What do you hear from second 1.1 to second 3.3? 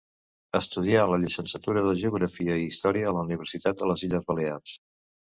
la llicenciatura de Geografia i Història a la